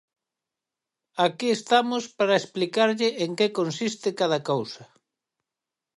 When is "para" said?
2.17-2.39